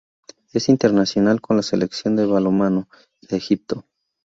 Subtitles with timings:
[0.51, 2.89] Es internacional con la selección de balonmano
[3.29, 3.85] de Egipto.